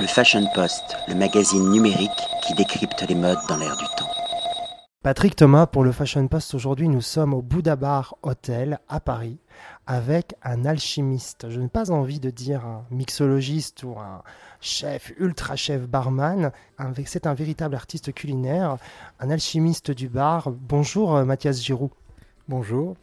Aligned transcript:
Le 0.00 0.06
Fashion 0.06 0.46
Post, 0.54 0.96
le 1.08 1.16
magazine 1.16 1.70
numérique 1.70 2.10
qui 2.46 2.54
décrypte 2.54 3.04
les 3.08 3.16
modes 3.16 3.38
dans 3.48 3.56
l'air 3.56 3.76
du 3.76 3.84
temps. 3.96 4.08
Patrick 5.02 5.34
Thomas 5.34 5.66
pour 5.66 5.82
le 5.82 5.90
Fashion 5.90 6.28
Post. 6.28 6.54
Aujourd'hui, 6.54 6.88
nous 6.88 7.00
sommes 7.00 7.34
au 7.34 7.42
Bouddha 7.42 7.74
Bar 7.74 8.14
Hotel 8.22 8.78
à 8.88 9.00
Paris 9.00 9.40
avec 9.88 10.36
un 10.44 10.64
alchimiste. 10.64 11.50
Je 11.50 11.58
n'ai 11.58 11.68
pas 11.68 11.90
envie 11.90 12.20
de 12.20 12.30
dire 12.30 12.64
un 12.64 12.84
mixologiste 12.92 13.82
ou 13.82 13.98
un 13.98 14.22
chef, 14.60 15.12
ultra 15.18 15.56
chef 15.56 15.88
barman. 15.88 16.52
C'est 17.04 17.26
un 17.26 17.34
véritable 17.34 17.74
artiste 17.74 18.14
culinaire, 18.14 18.76
un 19.18 19.30
alchimiste 19.30 19.90
du 19.90 20.08
bar. 20.08 20.52
Bonjour 20.52 21.16
euh, 21.16 21.24
Mathias 21.24 21.60
Giroux. 21.60 21.90
Bonjour. 22.46 22.94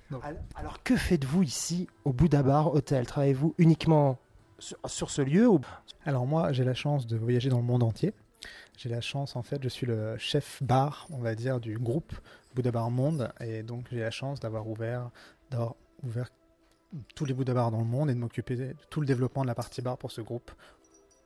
Alors, 0.55 0.81
que 0.81 0.95
faites-vous 0.95 1.43
ici 1.43 1.87
au 2.05 2.13
Bouddha 2.13 2.41
Bar 2.41 2.73
Hotel? 2.73 3.05
Travaillez-vous 3.05 3.53
uniquement 3.57 4.17
sur, 4.59 5.09
ce 5.09 5.21
lieu 5.21 5.47
ou... 5.47 5.59
Alors 6.05 6.25
moi, 6.25 6.51
j'ai 6.51 6.63
la 6.63 6.73
chance 6.73 7.07
de 7.07 7.17
voyager 7.17 7.49
dans 7.49 7.57
le 7.57 7.63
monde 7.63 7.83
entier. 7.83 8.13
J'ai 8.77 8.89
la 8.89 9.01
chance, 9.01 9.35
en 9.35 9.43
fait, 9.43 9.61
je 9.63 9.69
suis 9.69 9.85
le 9.85 10.17
chef 10.17 10.61
bar, 10.61 11.07
on 11.09 11.19
va 11.19 11.35
dire, 11.35 11.59
du 11.59 11.77
groupe 11.77 12.13
Bouddha 12.53 12.71
Bar 12.71 12.91
Monde. 12.91 13.31
Et 13.39 13.63
donc, 13.63 13.87
j'ai 13.91 13.99
la 13.99 14.11
chance 14.11 14.39
d'avoir 14.39 14.67
ouvert, 14.67 15.09
d'avoir 15.49 15.75
ouvert 16.03 16.29
tous 17.15 17.25
les 17.25 17.33
Bouddha 17.33 17.53
Bars 17.53 17.71
dans 17.71 17.79
le 17.79 17.85
monde 17.85 18.09
et 18.09 18.13
de 18.13 18.19
m'occuper 18.19 18.55
de 18.55 18.75
tout 18.89 19.01
le 19.01 19.07
développement 19.07 19.41
de 19.43 19.47
la 19.47 19.55
partie 19.55 19.81
bar 19.81 19.97
pour 19.97 20.11
ce 20.11 20.21
groupe 20.21 20.51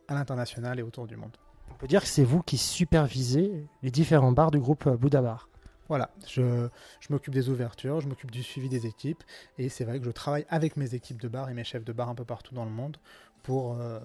à 0.08 0.14
l'international 0.14 0.80
et 0.80 0.84
autour 0.84 1.08
du 1.08 1.16
monde. 1.16 1.36
On 1.72 1.76
peut 1.76 1.88
dire 1.88 2.02
que 2.02 2.08
c'est 2.08 2.24
vous 2.24 2.42
qui 2.42 2.58
supervisez 2.58 3.68
les 3.84 3.92
différents 3.92 4.32
bars 4.32 4.52
du 4.52 4.60
groupe 4.60 4.88
Bouddha 4.90 5.22
Bar. 5.22 5.49
Voilà, 5.90 6.12
je, 6.28 6.70
m'occupe 7.10 7.34
des 7.34 7.50
ouvertures, 7.50 8.00
je 8.00 8.08
m'occupe 8.08 8.30
du 8.30 8.44
suivi 8.44 8.70
des 8.70 8.86
équipes, 8.86 9.24
et 9.58 9.70
c'est 9.70 9.86
vrai 9.86 10.00
que 10.00 10.06
je 10.06 10.12
travaille 10.12 10.46
avec 10.48 10.78
mes 10.78 10.94
équipes 10.94 11.20
de 11.20 11.28
bar 11.28 11.50
et 11.50 11.56
mes 11.56 11.64
chefs 11.64 11.84
de 11.84 11.92
bar 11.92 12.10
un 12.10 12.16
peu 12.16 12.26
partout 12.26 12.54
dans 12.54 12.64
le 12.64 12.70
monde 12.70 12.98
pour, 13.42 13.76
euh, 13.80 14.00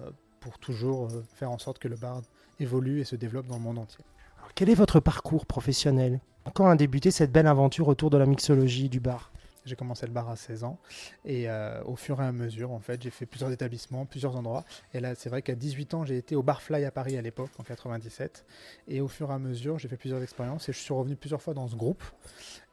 toujours 0.61 1.07
euh, 1.07 1.23
faire 1.35 1.51
en 1.51 1.57
sorte 1.57 1.79
que 1.79 1.87
le 1.87 1.95
bar 1.95 2.21
évolue 2.59 3.01
et 3.01 3.03
se 3.03 3.15
développe 3.15 3.47
dans 3.47 3.57
le 3.57 3.61
monde 3.61 3.79
entier. 3.79 4.03
quel 4.55 4.69
est 4.69 4.75
votre 4.75 4.99
parcours 4.99 5.45
professionnel? 5.45 6.19
Quand 6.53 6.67
a 6.67 6.75
débuté 6.75 7.09
cette 7.11 7.31
belle 7.31 7.47
aventure 7.47 7.87
autour 7.87 8.09
de 8.09 8.17
la 8.17 8.25
mixologie 8.25 8.89
du 8.89 8.99
bar? 8.99 9.31
J'ai 9.65 9.75
commencé 9.75 10.05
le 10.05 10.11
bar 10.11 10.29
à 10.29 10.35
16 10.35 10.63
ans 10.63 10.79
et 11.23 11.49
euh, 11.49 11.81
au 11.85 11.95
fur 11.95 12.21
et 12.21 12.25
à 12.25 12.31
mesure, 12.31 12.71
en 12.71 12.79
fait, 12.79 13.01
j'ai 13.01 13.09
fait 13.09 13.25
plusieurs 13.25 13.51
établissements, 13.51 14.05
plusieurs 14.05 14.35
endroits. 14.35 14.63
Et 14.93 14.99
là, 14.99 15.15
c'est 15.15 15.29
vrai 15.29 15.41
qu'à 15.41 15.55
18 15.55 15.93
ans, 15.93 16.05
j'ai 16.05 16.17
été 16.17 16.35
au 16.35 16.43
Barfly 16.43 16.85
à 16.85 16.91
Paris 16.91 17.17
à 17.17 17.21
l'époque, 17.21 17.51
en 17.57 17.63
97. 17.63 18.45
Et 18.87 19.01
au 19.01 19.07
fur 19.07 19.31
et 19.31 19.33
à 19.33 19.39
mesure, 19.39 19.79
j'ai 19.79 19.87
fait 19.87 19.97
plusieurs 19.97 20.21
expériences 20.21 20.69
et 20.69 20.73
je 20.73 20.79
suis 20.79 20.93
revenu 20.93 21.15
plusieurs 21.15 21.41
fois 21.41 21.53
dans 21.53 21.67
ce 21.67 21.75
groupe. 21.75 22.03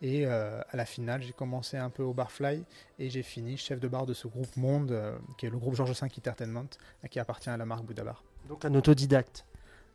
Et 0.01 0.27
euh, 0.27 0.61
à 0.71 0.77
la 0.77 0.85
finale, 0.85 1.23
j'ai 1.23 1.33
commencé 1.33 1.77
un 1.77 1.91
peu 1.91 2.03
au 2.03 2.13
Barfly 2.13 2.65
et 2.99 3.11
j'ai 3.11 3.23
fini 3.23 3.57
chef 3.57 3.81
de 3.81 3.89
bar 3.89 4.07
de 4.07 4.15
ce 4.15 4.29
groupe 4.29 4.57
Monde, 4.57 4.93
euh, 4.93 5.17
qui 5.39 5.47
est 5.47 5.51
le 5.51 5.59
groupe 5.59 5.75
Georges 5.75 5.93
V 5.93 6.09
Entertainment, 6.19 6.69
qui 7.11 7.19
appartient 7.19 7.51
à 7.51 7.57
la 7.57 7.65
marque 7.65 7.85
Bouddha 7.85 8.05
Bar. 8.05 8.25
Donc 8.49 8.65
un 8.65 8.75
autodidacte. 8.75 9.45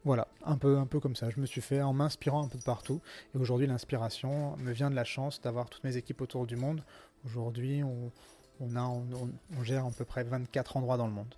Voilà, 0.07 0.29
un 0.45 0.55
peu, 0.55 0.77
un 0.77 0.85
peu 0.85 1.01
comme 1.01 1.17
ça. 1.17 1.29
Je 1.29 1.37
me 1.37 1.45
suis 1.45 1.59
fait 1.59 1.81
en 1.81 1.91
m'inspirant 1.91 2.41
un 2.41 2.47
peu 2.47 2.57
de 2.57 2.63
partout. 2.63 3.01
Et 3.35 3.37
aujourd'hui, 3.37 3.67
l'inspiration 3.67 4.55
me 4.55 4.71
vient 4.71 4.89
de 4.89 4.95
la 4.95 5.03
chance 5.03 5.41
d'avoir 5.41 5.69
toutes 5.69 5.83
mes 5.83 5.97
équipes 5.97 6.21
autour 6.21 6.47
du 6.47 6.55
monde. 6.55 6.81
Aujourd'hui, 7.25 7.83
on, 7.83 8.75
a, 8.77 8.83
on, 8.83 9.63
gère 9.63 9.85
à 9.85 9.91
peu 9.91 10.05
près 10.05 10.23
24 10.23 10.77
endroits 10.77 10.95
dans 10.95 11.07
le 11.07 11.11
monde. 11.11 11.35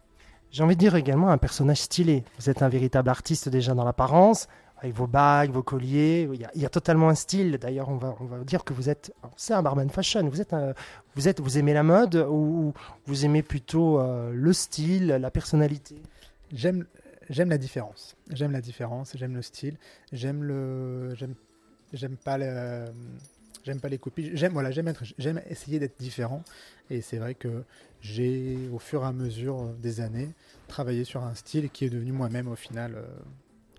J'ai 0.51 0.61
envie 0.61 0.75
de 0.75 0.79
dire 0.79 0.93
également 0.93 1.31
un 1.31 1.39
personnage 1.39 1.79
stylé. 1.79 2.23
Vous 2.37 2.51
êtes 2.51 2.61
un 2.61 2.69
véritable 2.69 3.09
artiste 3.09 3.49
déjà 3.49 3.73
dans 3.73 3.85
l'apparence, 3.85 4.47
avec 4.77 4.93
vos 4.93 5.07
bagues, 5.07 5.49
vos 5.49 5.63
colliers. 5.63 6.29
Il 6.31 6.61
y 6.61 6.65
a, 6.65 6.69
totalement 6.69 7.09
un 7.09 7.15
style. 7.15 7.57
D'ailleurs, 7.57 7.89
on 7.89 7.97
va, 7.97 8.15
on 8.19 8.25
va 8.25 8.37
dire 8.43 8.63
que 8.63 8.73
vous 8.73 8.87
êtes, 8.87 9.11
c'est 9.35 9.55
un 9.55 9.63
barman 9.63 9.89
fashion. 9.89 10.29
Vous 10.29 10.41
êtes, 10.41 10.55
vous 11.15 11.27
êtes, 11.27 11.39
vous 11.39 11.57
aimez 11.57 11.73
la 11.73 11.81
mode 11.81 12.23
ou 12.29 12.73
vous 13.07 13.25
aimez 13.25 13.41
plutôt 13.41 13.99
euh, 13.99 14.31
le 14.31 14.53
style, 14.53 15.07
la 15.07 15.31
personnalité? 15.31 15.95
J'aime, 16.53 16.85
j'aime 17.29 17.49
la 17.49 17.57
différence. 17.57 18.15
J'aime 18.31 18.51
la 18.51 18.61
différence, 18.61 19.15
j'aime 19.15 19.35
le 19.35 19.41
style, 19.41 19.77
j'aime 20.11 20.39
pas 22.23 22.37
le, 22.37 22.85
j'aime 23.65 23.79
pas 23.79 23.89
les 23.89 23.97
copies. 23.97 24.31
J'aime, 24.33 24.53
voilà, 24.53 24.71
j'aime 24.71 24.93
j'aime 25.17 25.41
essayer 25.49 25.79
d'être 25.79 25.99
différent. 25.99 26.43
Et 26.89 27.01
c'est 27.01 27.17
vrai 27.17 27.35
que 27.35 27.63
j'ai, 28.01 28.57
au 28.71 28.79
fur 28.79 29.03
et 29.03 29.07
à 29.07 29.11
mesure 29.11 29.65
des 29.81 30.01
années, 30.01 30.29
travaillé 30.67 31.03
sur 31.03 31.23
un 31.23 31.35
style 31.35 31.69
qui 31.69 31.85
est 31.85 31.89
devenu 31.89 32.11
moi-même 32.11 32.47
au 32.47 32.55
final 32.55 32.95
euh, 32.95 33.05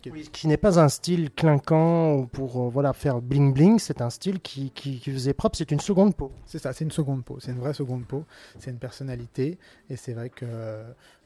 qui, 0.00 0.49
n'est 0.49 0.56
pas 0.56 0.78
un 0.78 0.88
style 0.88 1.31
clinquant 1.31 2.27
pour 2.27 2.61
euh, 2.61 2.69
voilà, 2.69 2.93
faire 2.93 3.21
bling 3.21 3.53
bling, 3.53 3.78
c'est 3.78 4.00
un 4.00 4.11
style 4.11 4.41
qui, 4.41 4.71
qui, 4.71 4.99
qui 4.99 5.12
faisait 5.12 5.34
propre, 5.34 5.56
c'est 5.56 5.71
une 5.71 5.81
seconde 5.81 6.15
peau. 6.16 6.33
C'est 6.47 6.59
ça, 6.59 6.72
c'est 6.72 6.84
une 6.84 6.91
seconde 6.91 7.25
peau, 7.25 7.38
c'est 7.41 7.53
une 7.53 7.59
vraie 7.59 7.75
seconde 7.75 8.06
peau, 8.06 8.25
c'est 8.59 8.71
une 8.71 8.78
personnalité, 8.78 9.59
et 9.88 9.97
c'est 9.97 10.12
vrai 10.12 10.31
que 10.31 10.47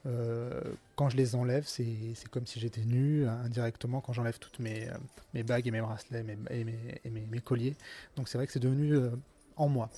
euh, 0.06 0.60
quand 0.96 1.08
je 1.08 1.16
les 1.16 1.34
enlève, 1.34 1.64
c'est, 1.66 1.86
comme 2.30 2.46
si 2.46 2.60
j'étais 2.60 2.82
nu, 2.82 3.26
indirectement, 3.26 4.00
quand 4.00 4.12
j'enlève 4.12 4.38
toutes 4.38 4.58
mes, 4.58 4.88
euh, 4.88 4.94
mes 5.32 5.42
bagues 5.42 5.66
et 5.66 5.70
mes 5.70 5.80
bracelets 5.80 6.24
et, 6.50 6.64
mes, 6.64 6.76
et 7.04 7.10
mes, 7.10 7.40
colliers. 7.40 7.76
Donc 8.16 8.28
c'est 8.28 8.38
vrai 8.38 8.46
que 8.46 8.52
c'est 8.52 8.60
devenu 8.60 8.98
en 9.56 9.68
moi. 9.68 9.88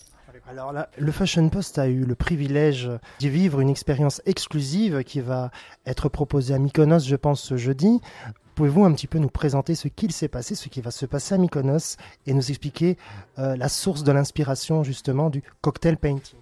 Alors 0.48 0.72
là, 0.72 0.90
le 0.98 1.12
Fashion 1.12 1.48
Post 1.48 1.78
a 1.78 1.88
eu 1.88 2.04
le 2.04 2.14
privilège 2.14 2.90
d'y 3.18 3.30
vivre 3.30 3.60
une 3.60 3.70
expérience 3.70 4.20
exclusive 4.26 5.02
qui 5.04 5.20
va 5.20 5.50
être 5.86 6.08
proposée 6.08 6.54
à 6.54 6.58
Mykonos, 6.58 7.00
je 7.00 7.16
pense, 7.16 7.40
ce 7.40 7.56
jeudi. 7.56 8.00
Pouvez-vous 8.56 8.86
un 8.86 8.92
petit 8.94 9.06
peu 9.06 9.18
nous 9.18 9.28
présenter 9.28 9.74
ce 9.74 9.86
qu'il 9.86 10.12
s'est 10.12 10.28
passé, 10.28 10.54
ce 10.54 10.70
qui 10.70 10.80
va 10.80 10.90
se 10.90 11.04
passer 11.04 11.34
à 11.34 11.38
Mykonos 11.38 11.98
et 12.24 12.32
nous 12.32 12.48
expliquer 12.48 12.96
euh, 13.38 13.54
la 13.54 13.68
source 13.68 14.02
de 14.02 14.10
l'inspiration 14.12 14.82
justement 14.82 15.28
du 15.28 15.42
cocktail 15.60 15.98
painting? 15.98 16.38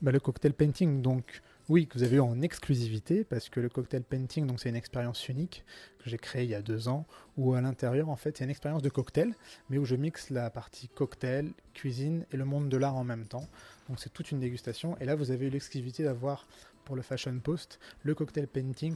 Bah, 0.00 0.10
Le 0.10 0.18
cocktail 0.18 0.54
painting, 0.54 1.02
donc 1.02 1.40
oui, 1.68 1.86
que 1.86 1.96
vous 1.96 2.02
avez 2.02 2.16
eu 2.16 2.20
en 2.20 2.42
exclusivité, 2.42 3.22
parce 3.22 3.48
que 3.48 3.60
le 3.60 3.68
cocktail 3.68 4.02
painting, 4.02 4.44
donc 4.44 4.58
c'est 4.58 4.70
une 4.70 4.76
expérience 4.76 5.28
unique 5.28 5.64
que 6.02 6.10
j'ai 6.10 6.18
créée 6.18 6.42
il 6.42 6.50
y 6.50 6.56
a 6.56 6.62
deux 6.62 6.88
ans, 6.88 7.06
où 7.36 7.54
à 7.54 7.60
l'intérieur, 7.60 8.08
en 8.08 8.16
fait, 8.16 8.36
c'est 8.36 8.44
une 8.44 8.50
expérience 8.50 8.82
de 8.82 8.88
cocktail, 8.88 9.32
mais 9.70 9.78
où 9.78 9.84
je 9.84 9.94
mixe 9.94 10.30
la 10.30 10.50
partie 10.50 10.88
cocktail, 10.88 11.52
cuisine 11.74 12.26
et 12.32 12.36
le 12.36 12.44
monde 12.44 12.70
de 12.70 12.76
l'art 12.76 12.96
en 12.96 13.04
même 13.04 13.26
temps. 13.26 13.46
Donc 13.88 14.00
c'est 14.00 14.12
toute 14.12 14.32
une 14.32 14.40
dégustation. 14.40 14.98
Et 14.98 15.04
là, 15.04 15.14
vous 15.14 15.30
avez 15.30 15.46
eu 15.46 15.50
l'exclusivité 15.50 16.02
d'avoir 16.02 16.48
pour 16.84 16.96
le 16.96 17.02
Fashion 17.02 17.38
Post 17.38 17.78
le 18.02 18.14
cocktail 18.14 18.46
painting 18.46 18.94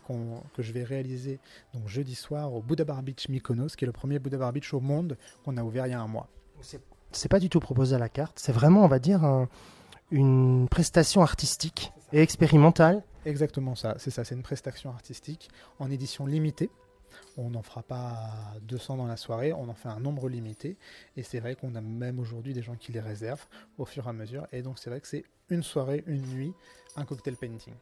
que 0.55 0.63
je 0.63 0.73
vais 0.73 0.85
réaliser 0.85 1.39
donc 1.75 1.89
jeudi 1.89 2.15
soir 2.15 2.53
au 2.53 2.63
Buddha 2.63 2.85
Bar 2.85 3.03
Beach 3.03 3.29
Mykonos, 3.29 3.77
qui 3.77 3.85
est 3.85 3.87
le 3.87 3.93
premier 3.93 4.19
Buddha 4.19 4.39
Bar 4.39 4.53
Beach 4.53 4.73
au 4.75 4.81
monde 4.81 5.17
qu'on 5.45 5.57
a 5.57 5.63
ouvert 5.63 5.87
il 5.87 5.91
y 5.91 5.95
a 5.95 6.01
un 6.01 6.07
mois. 6.07 6.29
C'est 7.13 7.29
pas 7.29 7.41
du 7.41 7.49
tout 7.49 7.61
proposé 7.61 7.95
à 7.95 7.99
la 7.99 8.09
carte, 8.09 8.39
c'est 8.39 8.53
vraiment, 8.53 8.85
on 8.85 8.89
va 8.89 8.99
dire, 8.99 9.47
une 10.11 10.69
prestation 10.69 11.23
artistique 11.23 11.93
et 12.13 12.21
expérimentale. 12.21 13.03
Exactement 13.25 13.75
ça, 13.75 13.97
c'est 13.99 14.11
ça, 14.11 14.25
c'est 14.25 14.35
une 14.35 14.43
prestation 14.43 14.91
artistique 14.91 15.49
en 15.79 15.91
édition 15.91 16.27
limitée. 16.27 16.71
On 17.37 17.51
n'en 17.51 17.63
fera 17.63 17.83
pas 17.83 18.31
200 18.63 18.97
dans 18.97 19.07
la 19.07 19.17
soirée, 19.17 19.53
on 19.53 19.69
en 19.69 19.75
fait 19.75 19.89
un 19.89 20.01
nombre 20.01 20.29
limité. 20.29 20.77
Et 21.17 21.23
c'est 21.23 21.41
vrai 21.41 21.55
qu'on 21.55 21.75
a 21.75 21.81
même 21.81 22.19
aujourd'hui 22.19 22.55
des 22.55 22.63
gens 22.63 22.77
qui 22.77 22.93
les 22.93 23.01
réservent 23.01 23.47
au 23.79 23.85
fur 23.85 24.07
et 24.07 24.11
à 24.11 24.13
mesure. 24.13 24.47
Et 24.53 24.63
donc 24.63 24.79
c'est 24.79 24.91
vrai 24.91 25.01
que 25.01 25.09
c'est 25.09 25.25
une 25.49 25.63
soirée, 25.63 26.03
une 26.07 26.27
nuit, 26.27 26.53
un 26.97 27.05
cocktail 27.05 27.37
painting. 27.37 27.75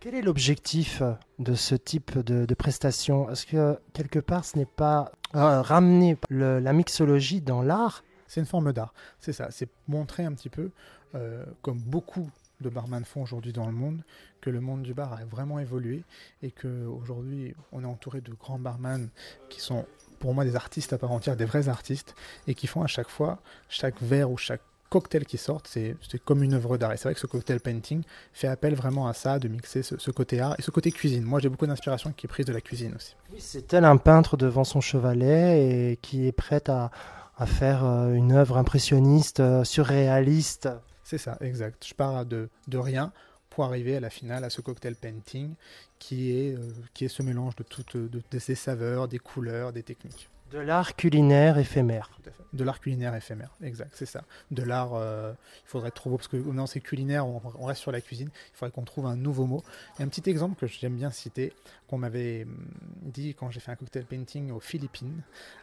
Quel 0.00 0.16
est 0.16 0.22
l'objectif 0.22 1.00
de 1.38 1.54
ce 1.54 1.76
type 1.76 2.18
de, 2.18 2.54
prestation? 2.54 3.30
Est-ce 3.30 3.46
que 3.46 3.78
quelque 3.92 4.18
part 4.18 4.44
ce 4.44 4.58
n'est 4.58 4.66
pas 4.66 5.12
euh, 5.36 5.62
ramener 5.62 6.16
la 6.28 6.72
mixologie 6.72 7.40
dans 7.40 7.62
l'art? 7.62 8.02
C'est 8.26 8.40
une 8.40 8.46
forme 8.46 8.72
d'art, 8.72 8.94
c'est 9.20 9.32
ça, 9.32 9.50
c'est 9.50 9.68
montrer 9.86 10.24
un 10.24 10.32
petit 10.32 10.48
peu, 10.48 10.70
euh, 11.14 11.44
comme 11.60 11.78
beaucoup 11.78 12.30
de 12.62 12.70
barman 12.70 13.04
font 13.04 13.22
aujourd'hui 13.22 13.52
dans 13.52 13.66
le 13.66 13.72
monde, 13.72 14.02
que 14.40 14.50
le 14.50 14.60
monde 14.60 14.82
du 14.82 14.94
bar 14.94 15.12
a 15.12 15.24
vraiment 15.24 15.58
évolué 15.58 16.02
et 16.42 16.50
qu'aujourd'hui 16.50 17.54
on 17.72 17.82
est 17.82 17.86
entouré 17.86 18.20
de 18.20 18.32
grands 18.32 18.58
barman 18.58 19.08
qui 19.48 19.60
sont 19.60 19.86
pour 20.18 20.34
moi 20.34 20.44
des 20.44 20.54
artistes 20.54 20.92
à 20.92 20.98
part 20.98 21.10
entière, 21.10 21.36
des 21.36 21.44
vrais 21.44 21.68
artistes, 21.68 22.14
et 22.46 22.54
qui 22.54 22.68
font 22.68 22.82
à 22.82 22.86
chaque 22.86 23.08
fois, 23.08 23.40
chaque 23.68 24.00
verre 24.00 24.30
ou 24.30 24.36
chaque 24.36 24.62
cocktail 24.88 25.24
qui 25.24 25.38
sort, 25.38 25.62
c'est 25.64 25.96
comme 26.24 26.42
une 26.42 26.52
œuvre 26.54 26.76
d'art. 26.76 26.92
Et 26.92 26.96
c'est 26.96 27.04
vrai 27.04 27.14
que 27.14 27.20
ce 27.20 27.26
cocktail 27.26 27.60
painting 27.60 28.02
fait 28.32 28.46
appel 28.46 28.74
vraiment 28.74 29.08
à 29.08 29.14
ça, 29.14 29.38
de 29.38 29.48
mixer 29.48 29.82
ce, 29.82 30.10
côté 30.10 30.38
art 30.38 30.54
et 30.58 30.62
ce 30.62 30.70
côté 30.70 30.92
cuisine. 30.92 31.24
Moi, 31.24 31.40
j'ai 31.40 31.48
beaucoup 31.48 31.66
d'inspiration 31.66 32.12
qui 32.12 32.26
est 32.26 32.28
prise 32.28 32.46
de 32.46 32.52
la 32.52 32.60
cuisine 32.60 32.94
aussi. 32.94 33.16
c'est 33.38 33.66
tel 33.66 33.84
un 33.84 33.96
peintre 33.96 34.36
devant 34.36 34.64
son 34.64 34.80
chevalet 34.80 35.92
et 35.92 35.96
qui 35.96 36.26
est 36.26 36.32
prêt 36.32 36.62
à, 36.68 36.90
à 37.36 37.46
faire 37.46 37.84
euh, 37.84 38.12
une 38.12 38.32
œuvre 38.32 38.58
impressionniste, 38.58 39.40
euh, 39.40 39.64
surréaliste. 39.64 40.68
C'est 41.04 41.18
ça, 41.18 41.36
exact. 41.40 41.84
Je 41.86 41.94
pars 41.94 42.24
de, 42.24 42.48
de 42.68 42.78
rien 42.78 43.12
pour 43.50 43.64
arriver 43.64 43.96
à 43.96 44.00
la 44.00 44.10
finale, 44.10 44.44
à 44.44 44.50
ce 44.50 44.60
cocktail 44.60 44.94
painting 44.94 45.54
qui 45.98 46.32
est, 46.32 46.54
euh, 46.54 46.72
qui 46.94 47.04
est 47.04 47.08
ce 47.08 47.22
mélange 47.22 47.54
de 47.56 47.62
toutes 47.62 47.96
de, 47.96 48.38
ces 48.38 48.54
saveurs, 48.54 49.08
des 49.08 49.18
couleurs, 49.18 49.72
des 49.72 49.82
techniques. 49.82 50.28
De 50.52 50.58
l'art 50.58 50.96
culinaire 50.96 51.56
éphémère. 51.56 52.10
De 52.52 52.62
l'art 52.62 52.78
culinaire 52.78 53.14
éphémère, 53.14 53.56
exact, 53.62 53.92
c'est 53.94 54.04
ça. 54.04 54.22
De 54.50 54.62
l'art, 54.62 54.92
euh, 54.92 55.32
il 55.64 55.68
faudrait 55.68 55.90
trouver, 55.90 56.16
parce 56.18 56.28
que 56.28 56.36
non, 56.36 56.66
c'est 56.66 56.80
culinaire, 56.80 57.26
on, 57.26 57.64
reste 57.64 57.80
sur 57.80 57.90
la 57.90 58.02
cuisine, 58.02 58.28
il 58.34 58.56
faudrait 58.56 58.70
qu'on 58.70 58.84
trouve 58.84 59.06
un 59.06 59.16
nouveau 59.16 59.46
mot. 59.46 59.62
Et 59.98 60.02
un 60.02 60.08
petit 60.08 60.28
exemple 60.28 60.60
que 60.60 60.66
j'aime 60.66 60.96
bien 60.96 61.10
citer, 61.10 61.54
qu'on 61.88 61.96
m'avait 61.96 62.42
hum, 62.42 62.68
dit 63.00 63.34
quand 63.34 63.50
j'ai 63.50 63.60
fait 63.60 63.70
un 63.70 63.76
cocktail 63.76 64.04
painting 64.04 64.50
aux 64.50 64.60
Philippines, 64.60 65.22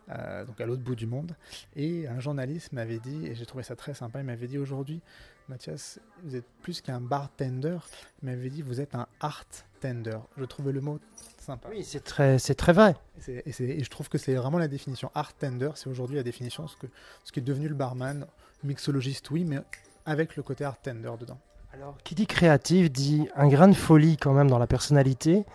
euh, 0.09 0.43
donc 0.45 0.59
à 0.59 0.65
l'autre 0.65 0.81
bout 0.81 0.95
du 0.95 1.05
monde, 1.05 1.35
et 1.75 2.07
un 2.07 2.19
journaliste 2.19 2.73
m'avait 2.73 2.97
dit, 2.97 3.27
et 3.27 3.35
j'ai 3.35 3.45
trouvé 3.45 3.63
ça 3.63 3.75
très 3.75 3.93
sympa, 3.93 4.19
il 4.19 4.25
m'avait 4.25 4.47
dit 4.47 4.57
aujourd'hui, 4.57 5.01
Mathias, 5.47 5.99
vous 6.23 6.35
êtes 6.35 6.49
plus 6.63 6.81
qu'un 6.81 7.01
bartender, 7.01 7.77
il 8.23 8.29
m'avait 8.29 8.49
dit, 8.49 8.63
vous 8.63 8.81
êtes 8.81 8.95
un 8.95 9.05
art 9.19 9.45
tender. 9.79 10.17
Je 10.37 10.45
trouvais 10.45 10.71
le 10.71 10.81
mot 10.81 10.99
sympa. 11.39 11.69
Oui, 11.71 11.83
c'est 11.83 12.03
très, 12.03 12.39
c'est 12.39 12.55
très 12.55 12.73
vrai. 12.73 12.95
Et, 13.27 13.83
je 13.83 13.89
trouve 13.89 14.09
que 14.09 14.17
c'est 14.17 14.35
vraiment 14.35 14.59
la 14.59 14.67
définition. 14.67 15.11
Art 15.15 15.33
tender, 15.33 15.71
c'est 15.75 15.89
aujourd'hui 15.89 16.17
la 16.17 16.23
définition, 16.23 16.67
ce, 16.67 16.75
que, 16.77 16.87
ce 17.23 17.31
qui 17.31 17.39
est 17.39 17.43
devenu 17.43 17.67
le 17.67 17.75
barman. 17.75 18.25
Mixologiste, 18.63 19.31
oui, 19.31 19.45
mais 19.45 19.59
avec 20.05 20.35
le 20.35 20.43
côté 20.43 20.63
art 20.63 20.79
tender 20.81 21.11
dedans. 21.19 21.39
Alors, 21.73 21.97
qui 22.03 22.15
dit 22.15 22.27
créatif 22.27 22.91
dit 22.91 23.27
un 23.35 23.47
grain 23.47 23.67
de 23.67 23.73
folie 23.73 24.17
quand 24.17 24.33
même 24.33 24.49
dans 24.49 24.59
la 24.59 24.67
personnalité. 24.67 25.45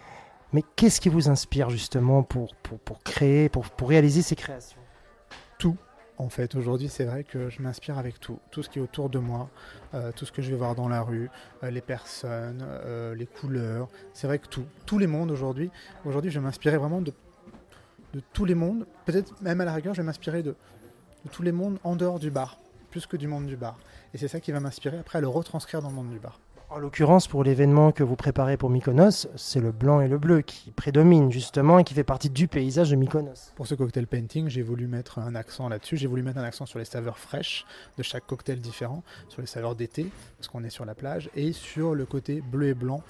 Mais 0.52 0.62
qu'est-ce 0.76 1.00
qui 1.00 1.08
vous 1.08 1.28
inspire 1.28 1.68
justement 1.70 2.22
pour, 2.22 2.54
pour, 2.56 2.78
pour 2.78 3.02
créer, 3.02 3.48
pour, 3.48 3.64
pour 3.64 3.88
réaliser 3.88 4.22
ces 4.22 4.36
créations? 4.36 4.78
En 6.16 6.28
fait, 6.28 6.54
aujourd'hui, 6.54 6.88
c'est 6.88 7.04
vrai 7.04 7.24
que 7.24 7.50
je 7.50 7.60
m'inspire 7.60 7.98
avec 7.98 8.20
tout, 8.20 8.38
tout 8.52 8.62
ce 8.62 8.68
qui 8.68 8.78
est 8.78 8.82
autour 8.82 9.10
de 9.10 9.18
moi, 9.18 9.50
euh, 9.94 10.12
tout 10.12 10.24
ce 10.24 10.30
que 10.30 10.42
je 10.42 10.50
vais 10.50 10.56
voir 10.56 10.76
dans 10.76 10.88
la 10.88 11.02
rue, 11.02 11.28
euh, 11.64 11.70
les 11.70 11.80
personnes, 11.80 12.62
euh, 12.62 13.16
les 13.16 13.26
couleurs. 13.26 13.88
C'est 14.12 14.28
vrai 14.28 14.38
que 14.38 14.46
tout, 14.46 14.64
tous 14.86 14.98
les 14.98 15.08
mondes 15.08 15.32
aujourd'hui. 15.32 15.70
Aujourd'hui, 16.04 16.30
je 16.30 16.38
vais 16.38 16.44
m'inspirer 16.44 16.76
vraiment 16.76 17.00
de, 17.00 17.12
tous 18.32 18.44
les 18.44 18.54
mondes. 18.54 18.86
Peut-être 19.06 19.42
même 19.42 19.60
à 19.60 19.64
la 19.64 19.74
rigueur, 19.74 19.92
je 19.92 20.02
vais 20.02 20.06
m'inspirer 20.06 20.44
de 20.44 20.54
tous 21.32 21.42
les 21.42 21.50
mondes 21.50 21.78
en 21.82 21.96
dehors 21.96 22.20
du 22.20 22.30
bar, 22.30 22.60
plus 22.90 23.06
que 23.06 23.16
du 23.16 23.26
monde 23.26 23.46
du 23.46 23.56
bar. 23.56 23.76
Et 24.12 24.18
c'est 24.18 24.28
ça 24.28 24.38
qui 24.38 24.52
va 24.52 24.60
m'inspirer 24.60 24.98
après 24.98 25.18
à 25.18 25.20
le 25.20 25.26
retranscrire 25.28 25.82
dans 25.82 25.88
le 25.88 25.96
monde 25.96 26.10
du 26.10 26.20
bar. 26.20 26.38
En 26.70 26.78
l'occurrence, 26.78 27.28
pour 27.28 27.44
l'événement 27.44 27.92
que 27.92 28.02
vous 28.02 28.16
préparez 28.16 28.56
pour 28.56 28.68
Mykonos, 28.68 29.28
c'est 29.36 29.60
le 29.60 29.70
blanc 29.70 30.00
et 30.00 30.08
le 30.08 30.18
bleu 30.18 30.40
qui 30.40 30.72
prédominent 30.72 31.30
justement 31.30 31.78
et 31.78 31.84
qui 31.84 31.94
fait 31.94 32.02
partie 32.02 32.30
du 32.30 32.48
paysage 32.48 32.90
de 32.90 32.96
Mykonos. 32.96 33.52
Pour 33.54 33.68
ce 33.68 33.76
cocktail 33.76 34.08
painting, 34.08 34.48
j'ai 34.48 34.62
voulu 34.62 34.88
mettre 34.88 35.20
un 35.20 35.36
accent 35.36 35.68
là-dessus. 35.68 35.96
J'ai 35.96 36.08
voulu 36.08 36.22
mettre 36.22 36.38
un 36.38 36.44
accent 36.44 36.66
sur 36.66 36.80
les 36.80 36.84
saveurs 36.84 37.18
fraîches 37.18 37.64
de 37.96 38.02
chaque 38.02 38.26
cocktail 38.26 38.60
différent, 38.60 39.04
sur 39.28 39.40
les 39.40 39.46
saveurs 39.46 39.76
d'été, 39.76 40.08
parce 40.36 40.48
qu'on 40.48 40.64
est 40.64 40.70
sur 40.70 40.84
la 40.84 40.96
plage, 40.96 41.30
et 41.36 41.52
sur 41.52 41.94
le 41.94 42.06
côté 42.06 42.40
bleu 42.40 42.68
et 42.68 42.74
blanc, 42.74 43.02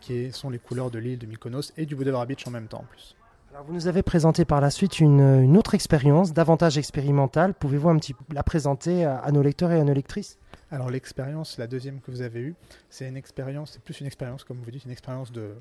qui 0.00 0.32
sont 0.32 0.48
les 0.48 0.58
couleurs 0.58 0.90
de 0.90 0.98
l'île 0.98 1.18
de 1.18 1.26
Mykonos 1.26 1.72
et 1.76 1.84
du 1.84 1.94
Boulevard 1.94 2.26
Beach 2.26 2.46
en 2.46 2.50
même 2.50 2.66
temps 2.66 2.80
en 2.80 2.86
plus. 2.90 3.14
Alors, 3.52 3.66
vous 3.66 3.74
nous 3.74 3.88
avez 3.88 4.02
présenté 4.02 4.46
par 4.46 4.62
la 4.62 4.70
suite 4.70 5.00
une, 5.00 5.42
une 5.42 5.58
autre 5.58 5.74
expérience, 5.74 6.32
davantage 6.32 6.78
expérimentale. 6.78 7.52
Pouvez-vous 7.52 7.90
un 7.90 7.98
petit 7.98 8.14
peu 8.14 8.24
la 8.32 8.42
présenter 8.42 9.04
à, 9.04 9.18
à 9.18 9.30
nos 9.32 9.42
lecteurs 9.42 9.70
et 9.70 9.78
à 9.78 9.84
nos 9.84 9.92
lectrices? 9.92 10.38
Alors 10.72 10.88
l'expérience, 10.88 11.58
la 11.58 11.66
deuxième 11.66 12.00
que 12.00 12.10
vous 12.10 12.22
avez 12.22 12.40
eue, 12.40 12.54
c'est 12.88 13.06
une 13.06 13.18
expérience, 13.18 13.72
c'est 13.72 13.82
plus 13.82 14.00
une 14.00 14.06
expérience, 14.06 14.42
comme 14.42 14.56
vous 14.56 14.70
dites, 14.70 14.86
une 14.86 14.90
expérience 14.90 15.30
de, 15.30 15.52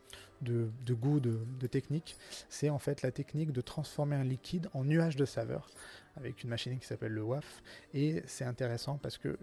goût, 0.89 1.19
de, 1.19 1.37
de 1.59 1.67
technique. 1.67 2.15
C'est 2.47 2.69
en 2.69 2.79
fait 2.79 3.01
la 3.01 3.11
technique 3.11 3.51
de 3.51 3.59
transformer 3.59 4.15
un 4.15 4.23
liquide 4.23 4.69
en 4.73 4.85
nuage 4.85 5.17
de 5.17 5.25
saveur 5.25 5.69
avec 6.15 6.43
une 6.43 6.49
machine 6.49 6.79
qui 6.79 6.87
s'appelle 6.87 7.11
le 7.11 7.23
WAF. 7.23 7.61
Et 7.93 8.23
c'est 8.25 8.45
intéressant 8.45 8.97
parce 8.99 9.17
que 9.17 9.37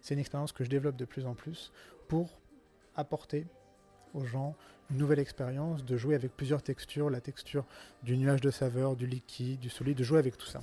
c'est 0.00 0.14
une 0.14 0.20
expérience 0.20 0.50
que 0.50 0.64
je 0.64 0.70
développe 0.70 0.96
de 0.96 1.04
plus 1.04 1.26
en 1.26 1.34
plus 1.34 1.72
pour 2.08 2.38
apporter 2.96 3.46
aux 4.14 4.24
gens 4.24 4.56
une 4.90 4.96
nouvelle 4.96 5.18
expérience, 5.18 5.84
de 5.84 5.98
jouer 5.98 6.14
avec 6.14 6.34
plusieurs 6.34 6.62
textures, 6.62 7.10
la 7.10 7.20
texture 7.20 7.66
du 8.02 8.16
nuage 8.16 8.40
de 8.40 8.50
saveur, 8.50 8.96
du 8.96 9.06
liquide, 9.06 9.60
du 9.60 9.68
solide, 9.68 9.98
de 9.98 10.04
jouer 10.04 10.20
avec 10.20 10.38
tout 10.38 10.46
ça. 10.46 10.62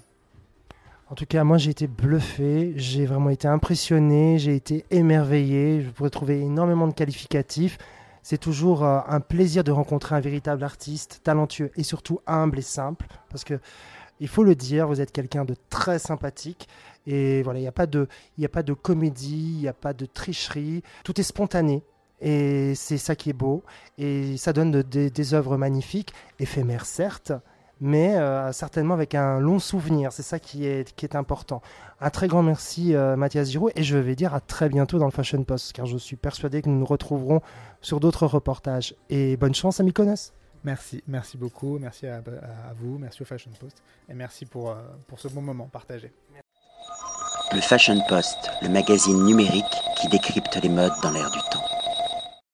En 1.10 1.16
tout 1.16 1.26
cas, 1.26 1.44
moi 1.44 1.58
j'ai 1.58 1.72
été 1.72 1.88
bluffé, 1.88 2.74
j'ai 2.76 3.06
vraiment 3.08 3.30
été 3.32 3.48
impressionné, 3.48 4.38
j'ai 4.38 4.56
été 4.56 4.86
émerveillé, 4.92 5.82
je 5.82 5.90
pourrais 5.90 6.12
trouver 6.12 6.40
énormément 6.40 6.88
de 6.88 6.94
qualificatifs. 6.94 7.78
C'est 8.22 8.38
toujours 8.38 8.84
euh, 8.84 9.00
un 9.08 9.20
plaisir 9.20 9.64
de 9.64 9.72
rencontrer 9.72 10.16
un 10.16 10.20
véritable 10.20 10.64
artiste, 10.64 11.22
talentueux 11.24 11.72
et 11.76 11.84
surtout 11.84 12.20
humble 12.28 12.60
et 12.60 12.64
simple, 12.64 13.08
parce 13.30 13.44
que 13.44 13.60
il 14.20 14.28
faut 14.28 14.44
le 14.44 14.54
dire, 14.54 14.88
vous 14.88 15.00
êtes 15.02 15.12
quelqu'un 15.14 15.46
de 15.46 15.56
très 15.70 15.98
sympathique 15.98 16.68
et 17.08 17.42
voilà, 17.42 17.58
il 17.60 17.64
n'y 17.64 17.68
a 17.70 17.72
pas 17.72 17.88
de, 17.88 18.08
a 18.44 18.48
pas 18.50 18.64
de 18.64 18.74
comédie, 18.74 19.54
il 19.56 19.62
n'y 19.62 19.68
a 19.68 19.74
pas 19.74 19.94
de 19.94 20.06
tricherie, 20.06 20.84
tout 21.06 21.20
est 21.20 21.24
spontané 21.24 21.82
et 22.22 22.76
c'est 22.76 22.98
ça 22.98 23.16
qui 23.16 23.30
est 23.30 23.34
beau 23.34 23.64
et 23.98 24.36
ça 24.38 24.52
donne 24.54 24.72
de- 24.72 24.82
des- 24.82 25.10
des 25.10 25.34
œuvres 25.34 25.56
magnifiques, 25.58 26.14
éphémères 26.40 26.86
certes, 26.86 27.32
mais 27.82 28.16
euh, 28.16 28.52
certainement 28.52 28.94
avec 28.94 29.16
un 29.16 29.40
long 29.40 29.60
souvenir. 29.60 30.12
C'est 30.12 30.24
ça 30.24 30.40
qui 30.40 30.66
est, 30.66 30.94
qui 30.96 31.06
est 31.06 31.16
important. 31.16 31.62
Un 32.02 32.10
très 32.10 32.28
grand 32.28 32.44
merci 32.44 32.96
euh, 32.96 33.16
Mathias 33.16 33.50
Giraud 33.50 33.70
et 33.76 33.84
je 33.84 33.98
vais 33.98 34.16
dire 34.16 34.34
à 34.34 34.40
très 34.40 34.70
bientôt 34.70 35.00
dans 35.00 35.06
le 35.06 35.12
Fashion 35.12 35.44
Post 35.44 35.74
car 35.74 35.86
je 35.86 35.98
suis 35.98 36.16
persuadé 36.16 36.62
que 36.62 36.70
nous 36.70 36.80
nous 36.80 36.86
retrouverons 36.86 37.42
sur 37.82 38.00
d'autres 38.00 38.28
reportages. 38.28 38.96
Et 39.10 39.38
bonne 39.38 39.56
chance 39.56 39.80
à 39.80 39.84
Mykonos. 39.84 40.34
Merci, 40.64 41.02
merci 41.08 41.38
beaucoup, 41.38 41.80
merci 41.80 42.06
à, 42.08 42.18
à 42.18 42.74
vous, 42.78 42.98
merci 42.98 43.22
au 43.22 43.26
Fashion 43.26 43.52
Post 43.58 43.82
et 44.10 44.14
merci 44.14 44.46
pour, 44.46 44.72
euh, 44.72 44.76
pour 45.08 45.20
ce 45.20 45.30
bon 45.30 45.42
moment 45.42 45.68
partagé. 45.68 46.12
Le 47.54 47.62
Fashion 47.62 48.00
Post, 48.08 48.52
le 48.62 48.70
magazine 48.70 49.24
numérique 49.24 49.66
qui 50.00 50.08
décrypte 50.10 50.56
les 50.62 50.70
modes 50.70 50.92
dans 51.02 51.12
l'air 51.12 51.32
du 51.32 51.40
temps. 51.52 51.69